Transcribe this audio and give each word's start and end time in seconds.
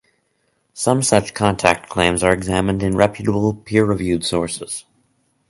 Some 0.73 1.03
such 1.03 1.35
contact 1.35 1.87
claims 1.87 2.23
are 2.23 2.33
examined 2.33 2.81
in 2.81 2.97
reputable 2.97 3.53
peer-reviewed 3.53 4.25
sources. 4.25 4.85